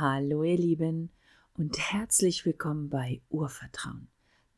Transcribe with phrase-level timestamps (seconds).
[0.00, 1.10] Hallo ihr Lieben
[1.58, 4.08] und herzlich willkommen bei Urvertrauen,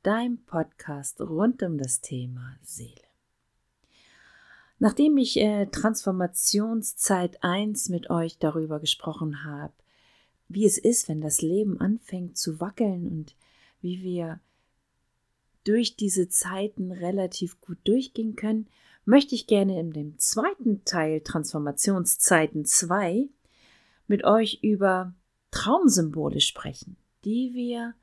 [0.04, 3.02] deinem Podcast rund um das Thema Seele.
[4.78, 9.72] Nachdem ich äh, Transformationszeit 1 mit euch darüber gesprochen habe,
[10.46, 13.34] wie es ist, wenn das Leben anfängt zu wackeln und
[13.80, 14.38] wie wir
[15.64, 18.68] durch diese Zeiten relativ gut durchgehen können,
[19.04, 23.28] möchte ich gerne in dem zweiten Teil Transformationszeiten 2
[24.06, 25.14] mit euch über
[25.52, 27.94] Traumsymbole sprechen, die wir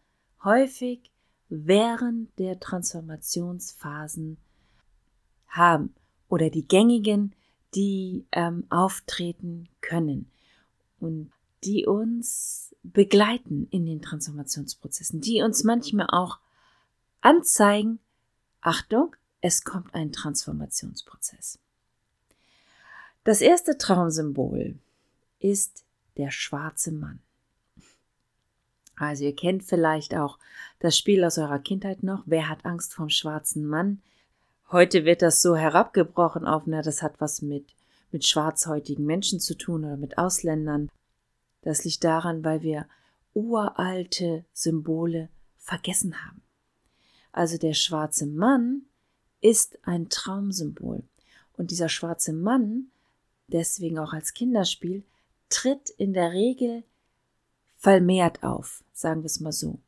[0.44, 1.12] häufig
[1.50, 4.38] während der Transformationsphasen
[5.48, 5.94] haben
[6.30, 7.36] oder die gängigen,
[7.76, 10.32] die ähm, auftreten können
[11.00, 11.32] und
[11.64, 16.40] die uns begleiten in den Transformationsprozessen, die uns manchmal auch
[17.22, 18.00] anzeigen,
[18.62, 21.60] Achtung, es kommt ein Transformationsprozess.
[23.24, 24.76] Das erste Traumsymbol
[25.40, 25.84] ist
[26.18, 27.20] der schwarze Mann.
[29.00, 30.38] Also ihr kennt vielleicht auch
[30.80, 32.24] das Spiel aus eurer Kindheit noch.
[32.26, 34.02] Wer hat Angst vom schwarzen Mann?
[34.72, 37.66] Heute wird das so herabgebrochen auf, na, das hat was mit,
[38.12, 40.90] mit schwarzhäutigen Menschen zu tun oder mit Ausländern.
[41.62, 42.88] Das liegt daran, weil wir
[43.34, 46.42] uralte Symbole vergessen haben.
[47.32, 48.84] Also der schwarze Mann
[49.40, 51.04] ist ein Traumsymbol.
[51.54, 52.92] Und dieser schwarze Mann,
[53.48, 55.04] deswegen auch als Kinderspiel,
[55.48, 56.84] tritt in der Regel
[57.80, 59.80] vermehrt auf, sagen wir es mal so,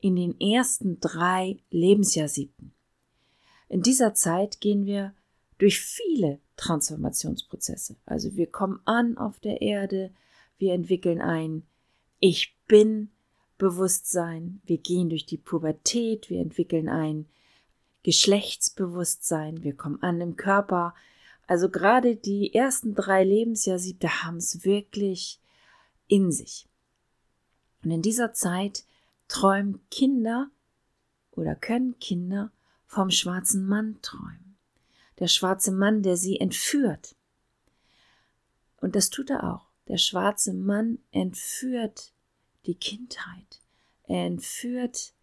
[0.00, 2.72] in den ersten drei Lebensjahrsiebten.
[3.68, 5.12] In dieser Zeit gehen wir
[5.58, 7.96] durch viele Transformationsprozesse.
[8.06, 10.12] Also wir kommen an auf der Erde,
[10.58, 11.64] wir entwickeln ein
[12.20, 13.10] Ich bin
[13.58, 17.26] Bewusstsein, wir gehen durch die Pubertät, wir entwickeln ein
[18.04, 20.94] Geschlechtsbewusstsein, wir kommen an im Körper,
[21.48, 25.40] also gerade die ersten drei Lebensjahrsiebte haben es wirklich
[26.06, 26.69] in sich.
[27.82, 28.84] Und in dieser Zeit
[29.28, 30.50] träumen Kinder
[31.32, 32.52] oder können Kinder
[32.86, 34.56] vom schwarzen Mann träumen.
[35.18, 37.14] Der schwarze Mann, der sie entführt.
[38.78, 39.66] Und das tut er auch.
[39.88, 42.12] Der schwarze Mann entführt
[42.66, 43.60] die Kindheit.
[44.04, 45.14] Er entführt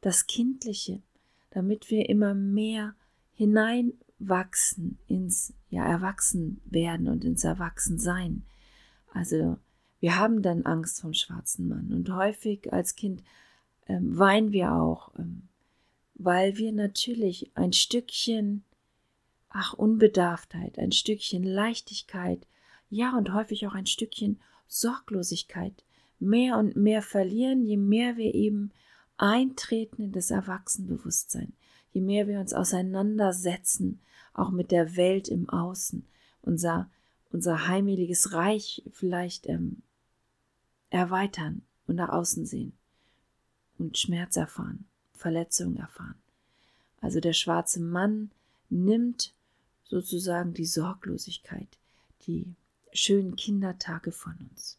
[0.00, 1.02] das Kindliche,
[1.50, 2.94] damit wir immer mehr
[3.34, 8.44] hinein wachsen, ins ja Erwachsenwerden und ins Erwachsensein.
[9.12, 9.58] Also
[10.02, 11.92] wir haben dann Angst vom schwarzen Mann.
[11.92, 13.22] Und häufig als Kind
[13.86, 15.42] ähm, weinen wir auch, ähm,
[16.16, 18.64] weil wir natürlich ein Stückchen,
[19.48, 22.48] ach Unbedarftheit, ein Stückchen Leichtigkeit,
[22.90, 25.84] ja und häufig auch ein Stückchen Sorglosigkeit
[26.18, 28.72] mehr und mehr verlieren, je mehr wir eben
[29.18, 31.52] eintreten in das Erwachsenbewusstsein,
[31.92, 34.00] je mehr wir uns auseinandersetzen
[34.34, 36.04] auch mit der Welt im Außen,
[36.40, 36.90] unser,
[37.30, 39.82] unser heimeliges Reich vielleicht ähm,
[40.92, 42.72] erweitern und nach außen sehen
[43.78, 46.16] und Schmerz erfahren, Verletzungen erfahren.
[47.00, 48.30] Also der schwarze Mann
[48.68, 49.32] nimmt
[49.84, 51.68] sozusagen die Sorglosigkeit,
[52.26, 52.54] die
[52.92, 54.78] schönen Kindertage von uns.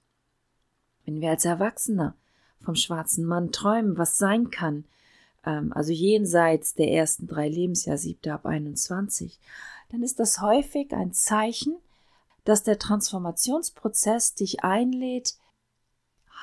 [1.06, 2.16] Wenn wir als Erwachsener
[2.62, 4.86] vom schwarzen Mann träumen, was sein kann,
[5.46, 9.40] ähm, also jenseits der ersten drei Lebensjahr, siebte ab 21,
[9.90, 11.76] dann ist das häufig ein Zeichen,
[12.46, 15.36] dass der Transformationsprozess dich einlädt,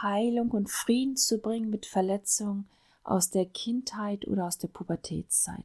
[0.03, 2.69] Heilung und Frieden zu bringen mit Verletzungen
[3.05, 5.65] aus der Kindheit oder aus der Pubertätszeit.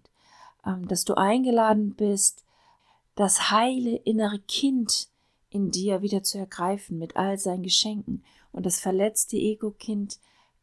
[0.66, 2.44] Ähm, dass du eingeladen bist,
[3.16, 5.10] das heile innere Kind
[5.50, 10.20] in dir wieder zu ergreifen mit all seinen Geschenken und das verletzte Ego-Kind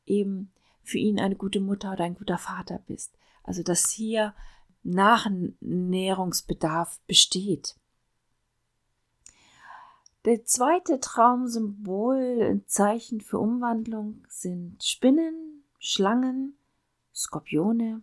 [0.07, 0.51] eben
[0.83, 3.13] für ihn eine gute Mutter oder ein guter Vater bist.
[3.45, 4.35] Also dass hier
[4.83, 7.77] Nachnährungsbedarf besteht.
[10.25, 16.57] Der zweite Traumsymbol, Zeichen für Umwandlung sind Spinnen, Schlangen,
[17.13, 18.03] Skorpione.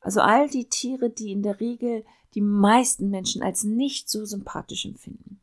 [0.00, 2.04] Also all die Tiere, die in der Regel
[2.34, 5.40] die meisten Menschen als nicht so sympathisch empfinden.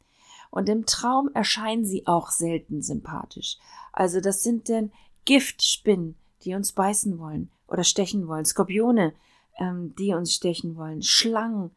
[0.51, 3.57] Und im Traum erscheinen sie auch selten sympathisch.
[3.91, 4.93] Also das sind denn
[5.25, 9.13] Giftspinnen, die uns beißen wollen oder stechen wollen, Skorpione,
[9.59, 11.71] ähm, die uns stechen wollen, Schlangen,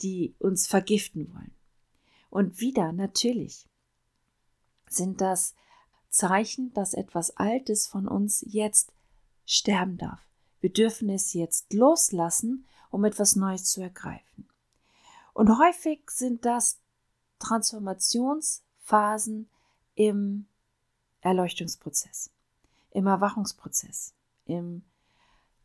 [0.00, 1.52] die uns vergiften wollen.
[2.32, 3.68] Und wieder natürlich
[4.88, 5.54] sind das
[6.08, 8.92] Zeichen, dass etwas Altes von uns jetzt
[9.44, 10.20] sterben darf.
[10.60, 14.48] Wir dürfen es jetzt loslassen, um etwas Neues zu ergreifen.
[15.34, 16.80] Und häufig sind das
[17.38, 19.48] Transformationsphasen
[19.94, 20.46] im
[21.20, 22.32] Erleuchtungsprozess
[22.92, 24.14] im Erwachungsprozess,
[24.44, 24.82] im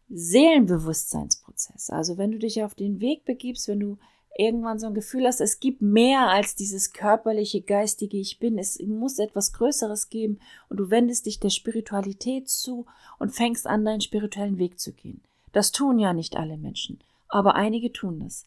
[0.10, 1.90] Seelenbewusstseinsprozess.
[1.90, 3.98] Also wenn du dich auf den Weg begibst, wenn du
[4.38, 8.58] irgendwann so ein Gefühl hast, es gibt mehr als dieses körperliche, geistige Ich bin.
[8.58, 10.40] Es muss etwas Größeres geben
[10.70, 12.86] und du wendest dich der Spiritualität zu
[13.20, 15.22] und fängst an, deinen spirituellen Weg zu gehen.
[15.52, 18.46] Das tun ja nicht alle Menschen, aber einige tun das.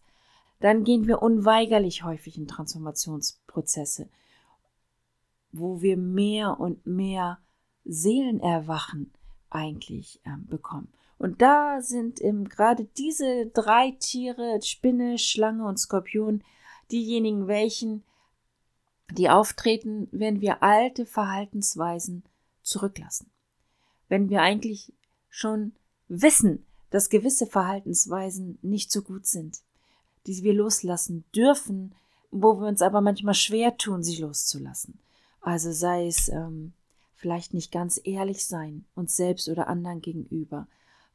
[0.61, 4.09] Dann gehen wir unweigerlich häufig in Transformationsprozesse,
[5.53, 7.39] wo wir mehr und mehr
[7.85, 9.11] Seelenerwachen
[9.49, 10.93] eigentlich äh, bekommen.
[11.21, 16.43] Und da sind eben gerade diese drei Tiere, Spinne, Schlange und Skorpion,
[16.91, 18.05] diejenigen, welchen,
[19.11, 22.25] die auftreten, wenn wir alte Verhaltensweisen
[22.63, 23.31] zurücklassen.
[24.09, 24.95] Wenn wir eigentlich
[25.29, 25.73] schon
[26.09, 29.59] wissen, dass gewisse Verhaltensweisen nicht so gut sind,
[30.27, 31.95] die wir loslassen dürfen,
[32.31, 34.99] wo wir uns aber manchmal schwer tun, sie loszulassen.
[35.43, 36.73] Also sei es ähm,
[37.15, 40.67] vielleicht nicht ganz ehrlich sein, uns selbst oder anderen gegenüber,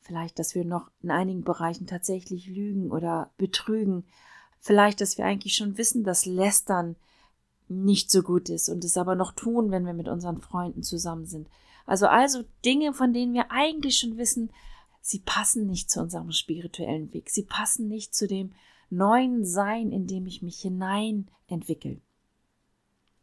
[0.05, 4.05] Vielleicht, dass wir noch in einigen Bereichen tatsächlich lügen oder betrügen.
[4.59, 6.95] Vielleicht, dass wir eigentlich schon wissen, dass Lästern
[7.67, 11.25] nicht so gut ist und es aber noch tun, wenn wir mit unseren Freunden zusammen
[11.25, 11.49] sind.
[11.87, 14.51] Also also Dinge, von denen wir eigentlich schon wissen,
[15.01, 17.31] sie passen nicht zu unserem spirituellen Weg.
[17.31, 18.53] Sie passen nicht zu dem
[18.91, 21.99] neuen Sein, in dem ich mich hinein entwickle.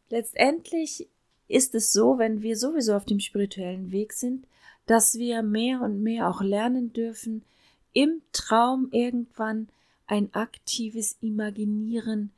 [0.09, 1.07] Letztendlich
[1.53, 4.47] ist es so, wenn wir sowieso auf dem spirituellen Weg sind,
[4.85, 7.43] dass wir mehr und mehr auch lernen dürfen,
[7.93, 9.69] im Traum irgendwann
[10.07, 12.31] ein aktives Imaginieren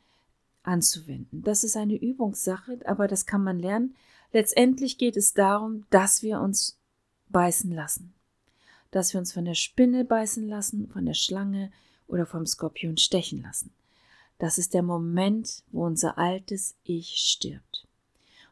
[0.63, 1.43] anzuwenden.
[1.43, 3.95] Das ist eine Übungssache, aber das kann man lernen.
[4.33, 6.77] Letztendlich geht es darum, dass wir uns
[7.29, 8.13] beißen lassen.
[8.91, 11.71] Dass wir uns von der Spinne beißen lassen, von der Schlange
[12.07, 13.71] oder vom Skorpion stechen lassen.
[14.37, 17.87] Das ist der Moment, wo unser altes Ich stirbt.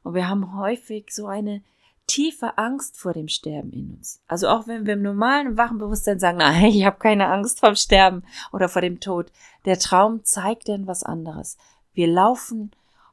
[0.03, 1.63] Und wir haben häufig so eine
[2.07, 4.21] tiefe Angst vor dem Sterben in uns.
[4.27, 7.75] Also auch wenn wir im normalen wachen Bewusstsein sagen, nein, ich habe keine Angst vom
[7.75, 9.31] Sterben oder vor dem Tod,
[9.65, 11.57] der Traum zeigt dann was anderes.
[11.93, 12.71] Wir laufen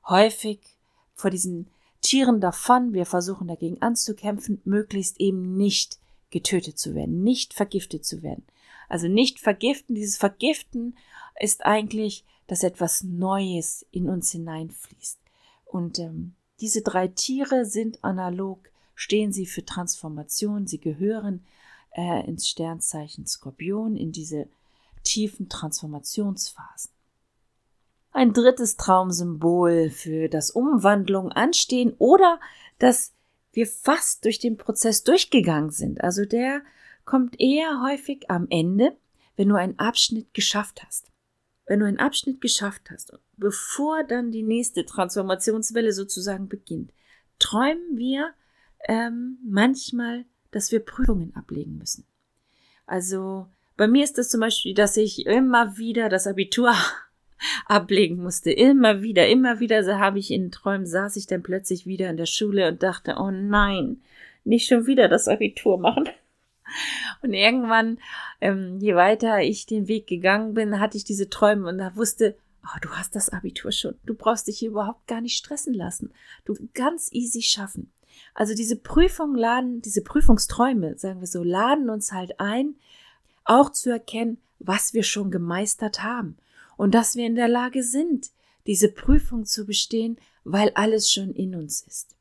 [0.08, 0.60] häufig
[1.14, 1.70] vor diesen
[2.00, 5.98] Tieren davon, wir versuchen dagegen anzukämpfen, möglichst eben nicht
[6.30, 8.44] getötet zu werden, nicht vergiftet zu werden.
[8.88, 10.96] Also nicht vergiften, dieses Vergiften
[11.38, 15.20] ist eigentlich, dass etwas Neues in uns hineinfließt.
[15.66, 21.42] Und ähm, diese drei Tiere sind analog stehen sie für Transformation, sie gehören
[21.96, 24.46] äh, ins Sternzeichen Skorpion, in diese
[25.04, 26.90] tiefen Transformationsphasen.
[28.12, 32.40] Ein drittes Traumsymbol für das Umwandlung anstehen oder
[32.78, 33.14] dass
[33.52, 36.02] wir fast durch den Prozess durchgegangen sind.
[36.02, 36.60] Also der
[37.04, 38.96] kommt eher häufig am Ende,
[39.36, 41.10] wenn du einen Abschnitt geschafft hast.
[41.66, 46.92] Wenn du einen Abschnitt geschafft hast, bevor dann die nächste Transformationswelle sozusagen beginnt,
[47.38, 48.34] träumen wir
[48.86, 52.04] ähm, manchmal, dass wir Prüfungen ablegen müssen.
[52.86, 56.74] Also bei mir ist es zum Beispiel, dass ich immer wieder das Abitur
[57.66, 58.52] ablegen musste.
[58.52, 62.16] Immer wieder, immer wieder so habe ich in Träumen, saß ich dann plötzlich wieder in
[62.16, 64.02] der Schule und dachte, oh nein,
[64.44, 66.08] nicht schon wieder das Abitur machen.
[67.22, 67.98] Und irgendwann,
[68.40, 72.36] ähm, je weiter ich den Weg gegangen bin, hatte ich diese Träume und da wusste,
[72.64, 73.96] oh, du hast das Abitur schon.
[74.04, 76.12] Du brauchst dich hier überhaupt gar nicht stressen lassen.
[76.44, 77.92] Du ganz easy schaffen.
[78.34, 82.76] Also diese Prüfungen laden, diese Prüfungsträume, sagen wir so, laden uns halt ein,
[83.44, 86.36] auch zu erkennen, was wir schon gemeistert haben
[86.76, 88.30] und dass wir in der Lage sind,
[88.66, 92.16] diese Prüfung zu bestehen, weil alles schon in uns ist.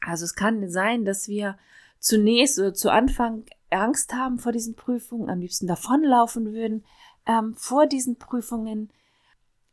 [0.00, 1.58] Also es kann sein, dass wir
[1.98, 6.84] zunächst oder zu Anfang Angst haben vor diesen Prüfungen, am liebsten davonlaufen würden,
[7.26, 8.90] ähm, vor diesen Prüfungen,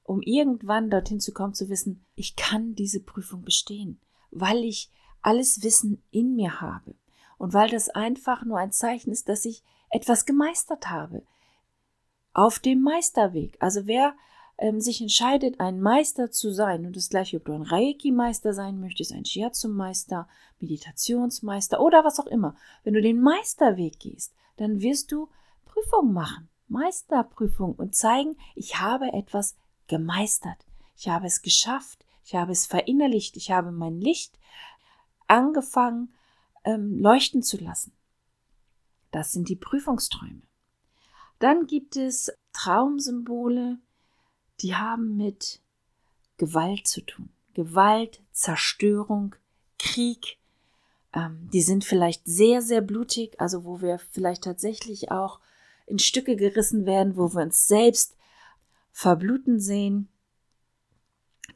[0.05, 3.99] um irgendwann dorthin zu kommen, zu wissen, ich kann diese Prüfung bestehen,
[4.31, 4.89] weil ich
[5.21, 6.95] alles Wissen in mir habe
[7.37, 11.23] und weil das einfach nur ein Zeichen ist, dass ich etwas gemeistert habe.
[12.33, 13.57] Auf dem Meisterweg.
[13.59, 14.13] Also wer
[14.57, 18.79] ähm, sich entscheidet, ein Meister zu sein, und das gleiche, ob du ein Reiki-Meister sein
[18.79, 20.27] möchtest, ein Shiatsu-Meister,
[20.59, 22.55] Meditationsmeister oder was auch immer.
[22.83, 25.29] Wenn du den Meisterweg gehst, dann wirst du
[25.65, 29.55] Prüfungen machen, Meisterprüfung und zeigen, ich habe etwas
[29.87, 30.65] gemeistert.
[30.97, 32.05] Ich habe es geschafft.
[32.23, 33.37] Ich habe es verinnerlicht.
[33.37, 34.37] Ich habe mein Licht
[35.27, 36.13] angefangen
[36.63, 37.93] ähm, leuchten zu lassen.
[39.11, 40.41] Das sind die Prüfungsträume.
[41.39, 43.77] Dann gibt es Traumsymbole,
[44.61, 45.61] die haben mit
[46.37, 47.29] Gewalt zu tun.
[47.53, 49.35] Gewalt, Zerstörung,
[49.79, 50.37] Krieg.
[51.13, 55.39] Ähm, die sind vielleicht sehr, sehr blutig, also wo wir vielleicht tatsächlich auch
[55.85, 58.14] in Stücke gerissen werden, wo wir uns selbst
[58.95, 60.07] verbluten sehen.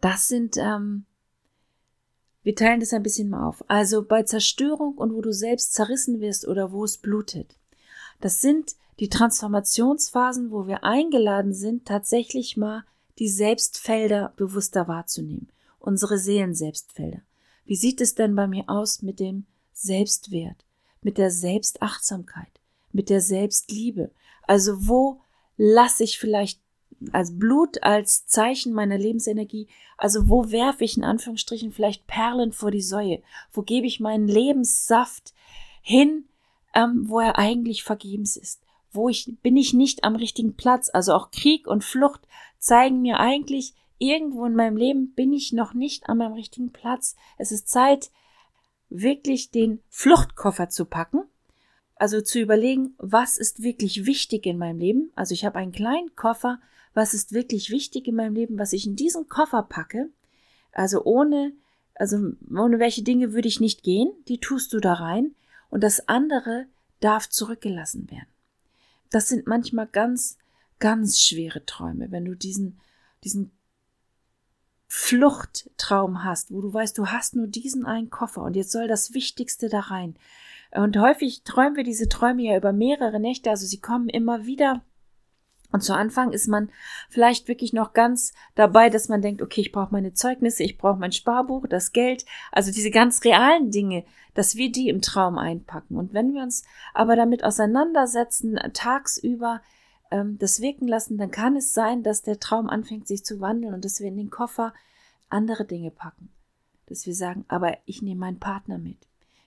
[0.02, 1.06] Das sind ähm,
[2.44, 3.64] wir teilen das ein bisschen mal auf.
[3.70, 7.58] Also bei Zerstörung und wo du selbst zerrissen wirst oder wo es blutet.
[8.20, 12.84] Das sind die Transformationsphasen, wo wir eingeladen sind, tatsächlich mal
[13.20, 17.22] die Selbstfelder bewusster wahrzunehmen, unsere Seelenselbstfelder.
[17.64, 20.66] Wie sieht es denn bei mir aus mit dem Selbstwert,
[21.02, 22.60] mit der Selbstachtsamkeit,
[22.92, 24.12] mit der Selbstliebe?
[24.44, 25.22] Also wo
[25.56, 26.60] lasse ich vielleicht
[27.12, 32.72] als Blut, als Zeichen meiner Lebensenergie, also wo werfe ich in Anführungsstrichen vielleicht Perlen vor
[32.72, 33.22] die Säue?
[33.52, 35.34] Wo gebe ich meinen Lebenssaft
[35.82, 36.26] hin,
[36.74, 38.62] ähm, wo er eigentlich vergebens ist?
[38.92, 40.90] Wo ich, bin ich nicht am richtigen Platz?
[40.92, 42.22] Also auch Krieg und Flucht
[42.58, 47.16] zeigen mir eigentlich, irgendwo in meinem Leben bin ich noch nicht an meinem richtigen Platz.
[47.38, 48.10] Es ist Zeit,
[48.90, 51.24] wirklich den Fluchtkoffer zu packen.
[51.96, 55.12] Also zu überlegen, was ist wirklich wichtig in meinem Leben.
[55.16, 56.60] Also ich habe einen kleinen Koffer,
[57.00, 60.10] was ist wirklich wichtig in meinem Leben, was ich in diesen Koffer packe.
[60.74, 61.54] Also ohne,
[61.96, 65.34] also ohne welche Dinge würde ich nicht gehen, die tust du da rein.
[65.70, 66.66] Und das andere
[67.00, 68.28] darf zurückgelassen werden.
[69.10, 70.38] Das sind manchmal ganz,
[70.80, 72.82] ganz schwere Träume, wenn du diesen,
[73.24, 73.52] diesen
[74.88, 79.14] Fluchttraum hast, wo du weißt, du hast nur diesen einen Koffer und jetzt soll das
[79.14, 80.16] Wichtigste da rein.
[80.72, 84.84] Und häufig träumen wir diese Träume ja über mehrere Nächte, also sie kommen immer wieder.
[85.72, 86.70] Und zu Anfang ist man
[87.10, 91.00] vielleicht wirklich noch ganz dabei, dass man denkt, okay, ich brauche meine Zeugnisse, ich brauche
[91.00, 95.98] mein Sparbuch, das Geld, also diese ganz realen Dinge, dass wir die im Traum einpacken.
[95.98, 99.62] Und wenn wir uns aber damit auseinandersetzen, tagsüber,
[100.12, 103.74] ähm, das wirken lassen, dann kann es sein, dass der Traum anfängt sich zu wandeln
[103.74, 104.74] und dass wir in den Koffer
[105.30, 106.30] andere Dinge packen.
[106.88, 108.98] Dass wir sagen, aber ich nehme meinen Partner mit,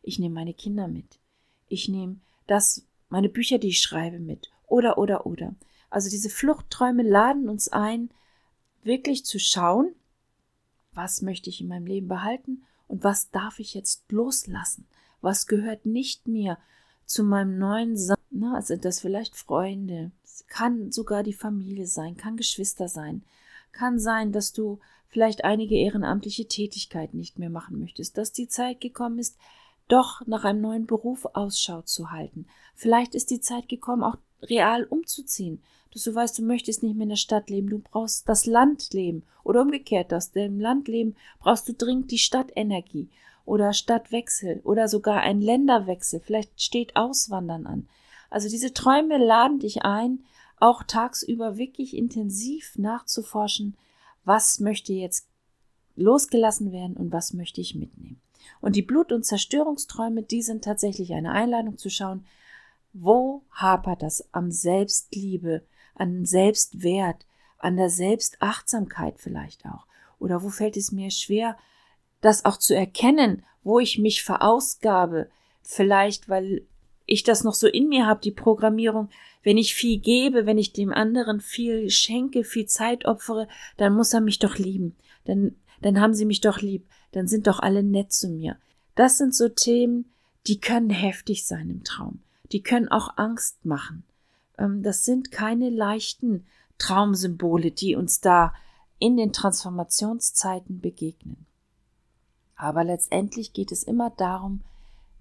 [0.02, 1.19] ich nehme meine Kinder mit,
[1.69, 5.55] ich nehme das, meine Bücher, die ich schreibe mit, oder, oder, oder.
[5.93, 8.11] Also diese Fluchtträume laden uns ein,
[8.83, 9.95] wirklich zu schauen,
[10.93, 14.87] was möchte ich in meinem Leben behalten und was darf ich jetzt loslassen?
[15.21, 16.59] Was gehört nicht mehr
[17.07, 18.17] zu meinem neuen Sein?
[18.31, 20.13] Na, sind das vielleicht Freunde?
[20.49, 23.23] kann sogar die Familie sein, kann Geschwister sein,
[23.73, 28.81] kann sein, dass du vielleicht einige ehrenamtliche Tätigkeiten nicht mehr machen möchtest, dass die Zeit
[28.81, 29.37] gekommen ist,
[29.89, 32.47] doch nach einem neuen Beruf Ausschau zu halten.
[32.75, 37.05] Vielleicht ist die Zeit gekommen, auch real umzuziehen, dass du weißt, du möchtest nicht mehr
[37.05, 41.17] in der Stadt leben, du brauchst das Land leben oder umgekehrt, aus dem Land leben
[41.39, 43.09] brauchst du dringend die Stadtenergie
[43.45, 47.89] oder Stadtwechsel oder sogar ein Länderwechsel, vielleicht steht Auswandern an.
[48.31, 50.25] Also diese Träume laden dich ein,
[50.59, 53.77] auch tagsüber wirklich intensiv nachzuforschen,
[54.25, 55.27] was möchte jetzt
[55.97, 58.21] losgelassen werden und was möchte ich mitnehmen.
[58.61, 62.25] Und die Blut- und Zerstörungsträume, die sind tatsächlich eine Einladung zu schauen,
[62.93, 65.63] wo hapert das am Selbstliebe,
[65.95, 67.27] an Selbstwert,
[67.59, 69.87] an der Selbstachtsamkeit vielleicht auch?
[70.19, 71.57] Oder wo fällt es mir schwer,
[72.21, 75.29] das auch zu erkennen, wo ich mich verausgabe,
[75.63, 76.63] vielleicht weil
[77.07, 79.09] ich das noch so in mir habe, die Programmierung,
[79.43, 84.15] wenn ich viel gebe, wenn ich dem anderen viel schenke, viel Zeit opfere, dann muss
[84.15, 84.95] er mich doch lieben.
[85.25, 86.87] Dann, dann haben sie mich doch lieb.
[87.11, 88.57] Dann sind doch alle nett zu mir.
[88.95, 90.07] Das sind so Themen,
[90.47, 92.21] die können heftig sein im Traum.
[92.53, 94.05] Die können auch Angst machen.
[94.62, 96.47] Ähm, das sind keine leichten
[96.78, 98.54] Traumsymbole, die uns da
[98.99, 101.47] in den Transformationszeiten begegnen.
[102.57, 104.61] Aber letztendlich geht es immer darum,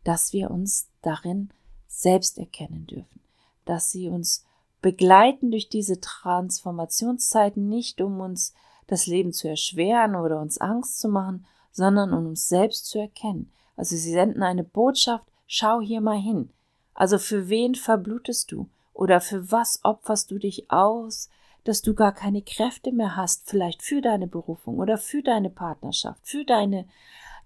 [0.03, 1.50] dass wir uns darin
[1.88, 3.19] selbst erkennen dürfen,
[3.65, 4.45] dass sie uns
[4.81, 8.53] begleiten durch diese Transformationszeiten nicht, um uns
[8.88, 13.51] das Leben zu erschweren oder uns Angst zu machen, sondern um uns selbst zu erkennen.
[13.75, 16.50] Also sie senden eine Botschaft, schau hier mal hin.
[16.93, 18.67] Also für wen verblutest du?
[18.93, 21.29] Oder für was opferst du dich aus,
[21.63, 26.19] dass du gar keine Kräfte mehr hast, vielleicht für deine Berufung oder für deine Partnerschaft,
[26.24, 26.88] für deine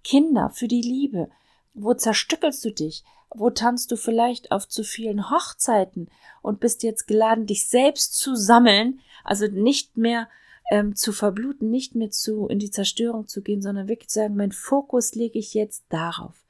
[0.04, 1.30] Kinder, für die Liebe?
[1.74, 3.04] Wo zerstückelst du dich?
[3.30, 6.10] Wo tanzt du vielleicht auf zu vielen Hochzeiten
[6.42, 10.30] und bist jetzt geladen, dich selbst zu sammeln, also nicht mehr
[10.72, 14.38] ähm, zu verbluten, nicht mehr zu in die Zerstörung zu gehen, sondern wirklich zu sagen,
[14.38, 16.45] mein Fokus lege ich jetzt darauf.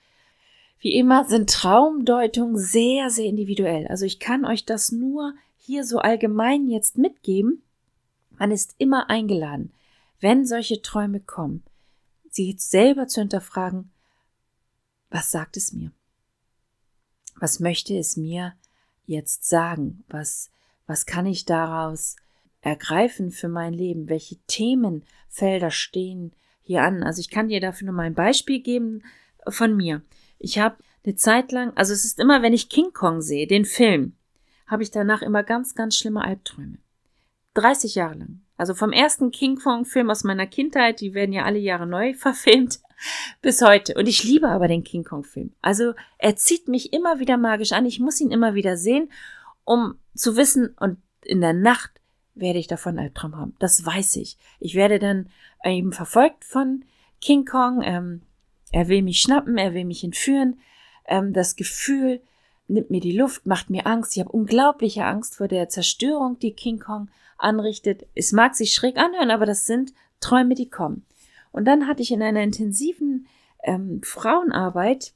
[0.86, 3.88] Wie immer sind Traumdeutungen sehr, sehr individuell.
[3.88, 7.64] Also ich kann euch das nur hier so allgemein jetzt mitgeben.
[8.38, 9.74] Man ist immer eingeladen,
[10.20, 11.64] wenn solche Träume kommen,
[12.30, 13.90] sie jetzt selber zu hinterfragen,
[15.10, 15.92] was sagt es mir?
[17.40, 18.54] was möchte es mir
[19.08, 20.04] jetzt sagen?
[20.08, 20.52] Was,
[20.86, 22.16] was kann ich daraus
[22.62, 24.08] ergreifen für mein Leben?
[24.08, 27.02] Welche Themenfelder stehen hier an?
[27.02, 29.02] Also ich kann dir dafür nur mal ein Beispiel geben
[29.50, 30.04] von mir.
[30.46, 33.66] Ich habe eine Zeit lang, also es ist immer, wenn ich King Kong sehe, den
[33.66, 34.14] Film,
[34.68, 36.78] habe ich danach immer ganz, ganz schlimme Albträume.
[37.56, 38.42] 30 Jahre lang.
[38.56, 42.80] Also vom ersten King Kong-Film aus meiner Kindheit, die werden ja alle Jahre neu verfilmt,
[43.42, 43.96] bis heute.
[43.96, 45.52] Und ich liebe aber den King Kong-Film.
[45.64, 47.88] Also er zieht mich immer wieder magisch an.
[47.88, 49.10] Ich muss ihn immer wieder sehen,
[49.64, 51.90] um zu wissen und in der Nacht
[52.36, 53.56] werde ich davon Albtraum haben.
[53.58, 54.38] Das weiß ich.
[54.60, 55.28] Ich werde dann
[55.64, 56.86] eben verfolgt von
[57.20, 57.82] King Kong.
[57.84, 58.22] Ähm,
[58.72, 60.60] er will mich schnappen, er will mich entführen.
[61.06, 62.22] Ähm, das Gefühl
[62.68, 64.16] nimmt mir die Luft, macht mir Angst.
[64.16, 68.08] Ich habe unglaubliche Angst vor der Zerstörung, die King Kong anrichtet.
[68.16, 71.06] Es mag sich schräg anhören, aber das sind Träume, die kommen.
[71.52, 73.28] Und dann hatte ich in einer intensiven
[73.64, 75.14] ähm, Frauenarbeit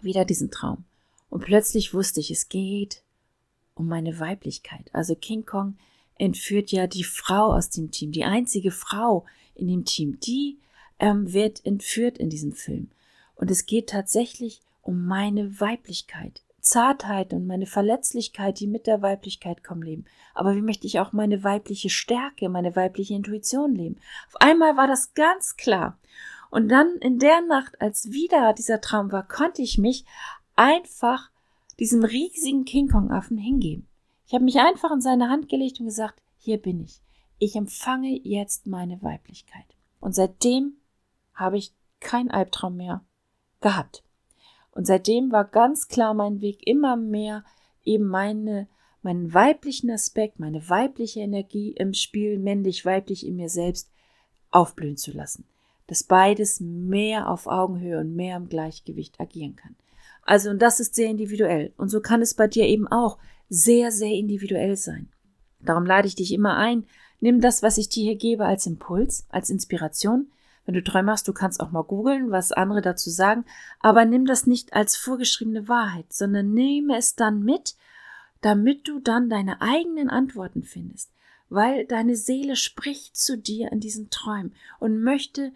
[0.00, 0.84] wieder diesen Traum.
[1.28, 3.02] Und plötzlich wusste ich, es geht
[3.74, 4.88] um meine Weiblichkeit.
[4.92, 5.76] Also King Kong
[6.18, 10.18] entführt ja die Frau aus dem Team, die einzige Frau in dem Team.
[10.20, 10.58] Die
[10.98, 12.90] ähm, wird entführt in diesem Film.
[13.34, 16.42] Und es geht tatsächlich um meine Weiblichkeit.
[16.60, 20.04] Zartheit und meine Verletzlichkeit, die mit der Weiblichkeit kommen, leben.
[20.34, 24.00] Aber wie möchte ich auch meine weibliche Stärke, meine weibliche Intuition leben?
[24.28, 25.96] Auf einmal war das ganz klar.
[26.50, 30.04] Und dann in der Nacht, als wieder dieser Traum war, konnte ich mich
[30.56, 31.30] einfach
[31.78, 33.86] diesem riesigen King Kong Affen hingeben.
[34.26, 37.00] Ich habe mich einfach in seine Hand gelegt und gesagt, hier bin ich.
[37.38, 39.66] Ich empfange jetzt meine Weiblichkeit.
[40.00, 40.74] Und seitdem
[41.36, 43.04] habe ich keinen Albtraum mehr
[43.60, 44.02] gehabt.
[44.72, 47.44] Und seitdem war ganz klar mein Weg immer mehr
[47.84, 48.68] eben meine,
[49.02, 53.90] meinen weiblichen Aspekt, meine weibliche Energie im Spiel, männlich-weiblich in mir selbst
[54.50, 55.46] aufblühen zu lassen.
[55.86, 59.76] Dass beides mehr auf Augenhöhe und mehr im Gleichgewicht agieren kann.
[60.22, 61.72] Also, und das ist sehr individuell.
[61.76, 65.08] Und so kann es bei dir eben auch sehr, sehr individuell sein.
[65.60, 66.84] Darum lade ich dich immer ein,
[67.20, 70.30] nimm das, was ich dir hier gebe, als Impuls, als Inspiration,
[70.66, 73.44] wenn du Träume hast, du kannst auch mal googeln, was andere dazu sagen,
[73.80, 77.76] aber nimm das nicht als vorgeschriebene Wahrheit, sondern nehme es dann mit,
[78.40, 81.10] damit du dann deine eigenen Antworten findest,
[81.48, 85.52] weil deine Seele spricht zu dir in diesen Träumen und möchte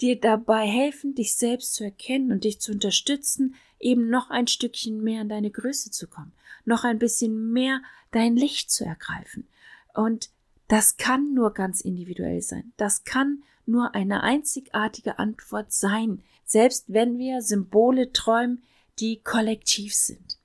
[0.00, 5.02] dir dabei helfen, dich selbst zu erkennen und dich zu unterstützen, eben noch ein Stückchen
[5.02, 6.32] mehr in deine Größe zu kommen,
[6.64, 9.46] noch ein bisschen mehr dein Licht zu ergreifen.
[9.92, 10.30] Und
[10.68, 12.72] das kann nur ganz individuell sein.
[12.76, 18.62] Das kann nur eine einzigartige Antwort sein, selbst wenn wir Symbole träumen,
[18.98, 20.38] die kollektiv sind,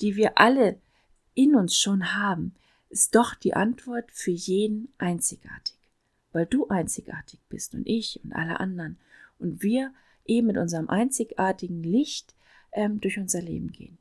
[0.00, 0.78] die wir alle
[1.34, 2.54] in uns schon haben,
[2.90, 5.76] ist doch die Antwort für jeden einzigartig,
[6.32, 8.98] weil du einzigartig bist und ich und alle anderen
[9.38, 9.92] und wir
[10.24, 12.34] eben mit unserem einzigartigen Licht
[12.72, 13.98] ähm, durch unser Leben gehen.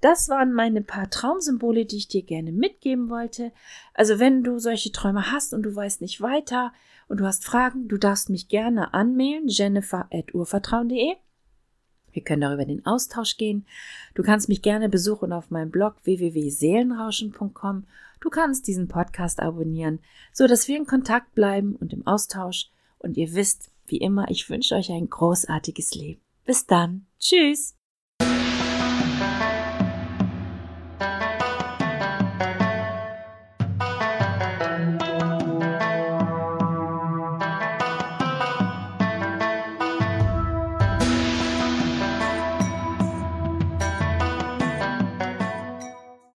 [0.00, 3.52] Das waren meine paar Traumsymbole, die ich dir gerne mitgeben wollte.
[3.94, 6.72] Also wenn du solche Träume hast und du weißt nicht weiter
[7.08, 11.16] und du hast Fragen, du darfst mich gerne anmailen, jennifer.urvertrauen.de.
[12.12, 13.66] Wir können darüber in den Austausch gehen.
[14.14, 17.86] Du kannst mich gerne besuchen auf meinem Blog www.seelenrauschen.com.
[18.20, 20.00] Du kannst diesen Podcast abonnieren,
[20.32, 22.70] so dass wir in Kontakt bleiben und im Austausch.
[22.98, 26.20] Und ihr wisst, wie immer, ich wünsche euch ein großartiges Leben.
[26.44, 27.06] Bis dann.
[27.18, 27.77] Tschüss.